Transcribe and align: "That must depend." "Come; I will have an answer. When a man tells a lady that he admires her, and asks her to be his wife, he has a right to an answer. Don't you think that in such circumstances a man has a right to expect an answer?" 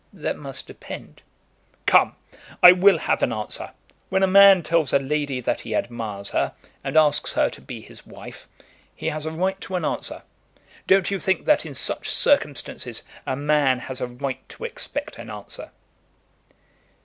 "That 0.11 0.35
must 0.35 0.65
depend." 0.65 1.21
"Come; 1.85 2.15
I 2.63 2.71
will 2.71 2.97
have 2.97 3.21
an 3.21 3.31
answer. 3.31 3.69
When 4.09 4.23
a 4.23 4.25
man 4.25 4.63
tells 4.63 4.91
a 4.93 4.97
lady 4.97 5.39
that 5.41 5.61
he 5.61 5.75
admires 5.75 6.31
her, 6.31 6.55
and 6.83 6.97
asks 6.97 7.33
her 7.33 7.51
to 7.51 7.61
be 7.61 7.81
his 7.81 8.03
wife, 8.03 8.47
he 8.95 9.09
has 9.09 9.27
a 9.27 9.31
right 9.31 9.61
to 9.61 9.75
an 9.75 9.85
answer. 9.85 10.23
Don't 10.87 11.11
you 11.11 11.19
think 11.19 11.45
that 11.45 11.67
in 11.67 11.75
such 11.75 12.09
circumstances 12.09 13.03
a 13.27 13.35
man 13.35 13.77
has 13.77 14.01
a 14.01 14.07
right 14.07 14.41
to 14.49 14.63
expect 14.63 15.19
an 15.19 15.29
answer?" 15.29 15.69